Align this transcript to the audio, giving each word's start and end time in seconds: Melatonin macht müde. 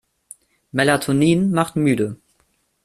Melatonin 0.71 1.51
macht 1.51 1.75
müde. 1.75 2.17